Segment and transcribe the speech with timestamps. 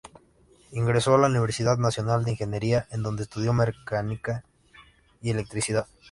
[0.71, 4.43] Ingresó a la Universidad Nacional de Ingeniería, en dónde estudió Mecánica
[5.21, 5.85] y Electricidad.